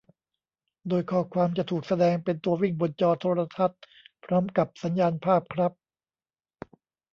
[0.87, 3.79] โดยข้อความจะถูกแสดงเป็นตัววิ่งบนจอโทรทัศน์
[4.23, 5.71] พร้อมกับสัญญาณภาพครับ